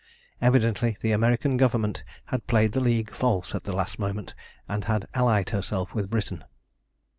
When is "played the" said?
2.47-2.79